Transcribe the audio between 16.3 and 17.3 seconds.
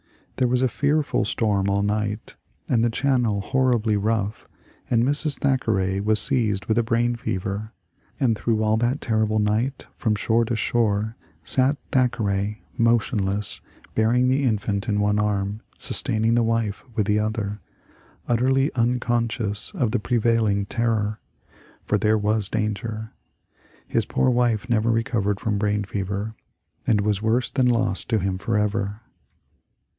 the wife with the